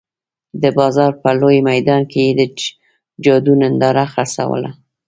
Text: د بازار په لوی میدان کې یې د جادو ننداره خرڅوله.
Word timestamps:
د 0.61 0.63
بازار 0.79 1.11
په 1.21 1.29
لوی 1.39 1.57
میدان 1.69 2.01
کې 2.11 2.19
یې 2.27 2.31
د 2.39 2.41
جادو 3.23 3.53
ننداره 3.61 4.05
خرڅوله. 4.13 4.69